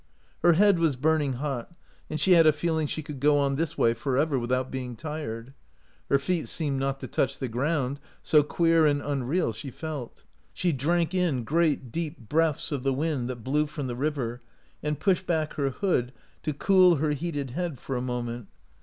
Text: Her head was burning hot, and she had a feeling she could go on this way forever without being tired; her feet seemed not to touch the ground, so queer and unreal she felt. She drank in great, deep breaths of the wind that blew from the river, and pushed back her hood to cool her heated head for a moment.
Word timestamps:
Her 0.41 0.53
head 0.53 0.79
was 0.79 0.95
burning 0.95 1.33
hot, 1.33 1.71
and 2.09 2.19
she 2.19 2.33
had 2.33 2.47
a 2.47 2.51
feeling 2.51 2.87
she 2.87 3.03
could 3.03 3.19
go 3.19 3.37
on 3.37 3.55
this 3.55 3.77
way 3.77 3.93
forever 3.93 4.39
without 4.39 4.71
being 4.71 4.95
tired; 4.95 5.53
her 6.09 6.17
feet 6.17 6.49
seemed 6.49 6.79
not 6.79 6.99
to 7.01 7.07
touch 7.07 7.37
the 7.37 7.47
ground, 7.47 7.99
so 8.19 8.41
queer 8.41 8.87
and 8.87 8.99
unreal 9.03 9.53
she 9.53 9.69
felt. 9.69 10.23
She 10.55 10.71
drank 10.71 11.13
in 11.13 11.43
great, 11.43 11.91
deep 11.91 12.17
breaths 12.29 12.71
of 12.71 12.81
the 12.81 12.93
wind 12.93 13.29
that 13.29 13.43
blew 13.43 13.67
from 13.67 13.85
the 13.85 13.95
river, 13.95 14.41
and 14.81 14.99
pushed 14.99 15.27
back 15.27 15.53
her 15.53 15.69
hood 15.69 16.13
to 16.41 16.51
cool 16.51 16.95
her 16.95 17.11
heated 17.11 17.51
head 17.51 17.77
for 17.77 17.95
a 17.95 18.01
moment. 18.01 18.47